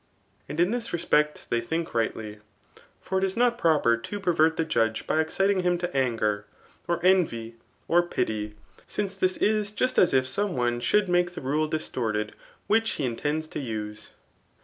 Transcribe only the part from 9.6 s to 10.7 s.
just as if some